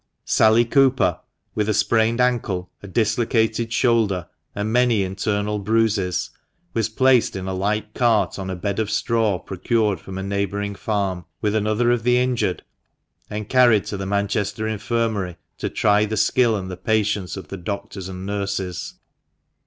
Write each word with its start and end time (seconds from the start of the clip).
Sally 0.25 0.65
Cooper, 0.65 1.19
with 1.53 1.69
a 1.69 1.75
sprained 1.75 2.19
ancle, 2.19 2.71
a 2.81 2.87
dislocated 2.87 3.71
shoulder, 3.71 4.27
and 4.55 4.73
many 4.73 5.03
internal 5.03 5.59
bruises, 5.59 6.31
was 6.73 6.89
placed 6.89 7.35
in 7.35 7.47
a 7.47 7.53
light 7.53 7.93
cart 7.93 8.39
on 8.39 8.49
a 8.49 8.55
bed 8.55 8.79
of 8.79 8.89
straw 8.89 9.37
procured 9.37 9.99
from 9.99 10.17
a 10.17 10.23
neighbouring 10.23 10.73
farm, 10.73 11.25
with 11.39 11.53
another 11.53 11.91
of 11.91 12.01
the 12.01 12.17
injured, 12.17 12.63
and 13.29 13.47
carried 13.47 13.85
to 13.85 13.95
the 13.95 14.07
Manchester 14.07 14.67
Infirmary, 14.67 15.37
to 15.59 15.69
try 15.69 16.03
the 16.03 16.17
skill 16.17 16.55
and 16.57 16.71
the 16.71 16.77
patience 16.77 17.37
of 17.37 17.49
the 17.49 17.57
doctors 17.57 18.09
and 18.09 18.25
nurses. 18.25 18.95